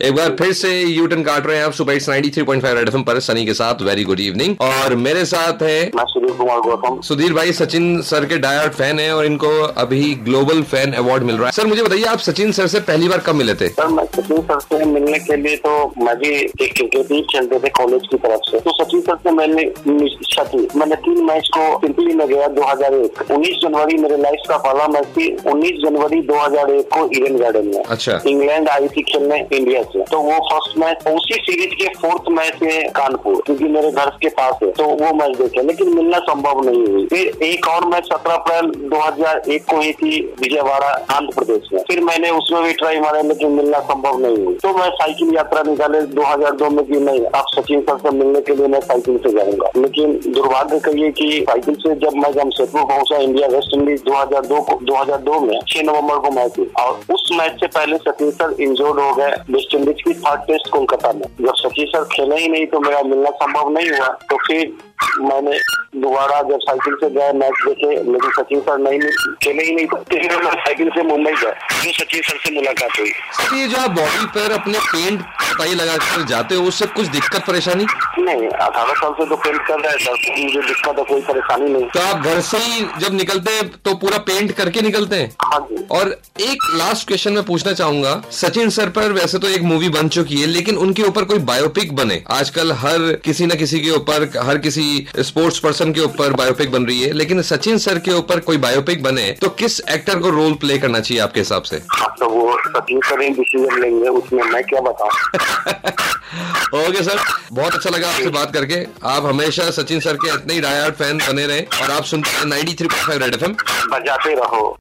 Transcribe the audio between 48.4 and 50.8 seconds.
के लिए मैं साइकिल से जाऊँगा। लेकिन दुर्भाग्य